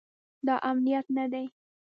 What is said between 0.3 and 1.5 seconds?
دا امنیت نه دی